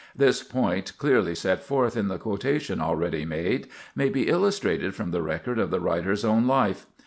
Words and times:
This 0.15 0.41
point, 0.41 0.93
clearly 0.97 1.35
set 1.35 1.63
forth 1.63 1.95
in 1.95 2.07
the 2.07 2.17
quotation 2.17 2.81
already 2.81 3.23
made, 3.23 3.67
may 3.95 4.09
be 4.09 4.27
illustrated 4.29 4.95
from 4.95 5.11
the 5.11 5.21
record 5.21 5.59
of 5.59 5.69
the 5.69 5.79
writer's 5.79 6.25
own 6.25 6.47
life. 6.47 6.87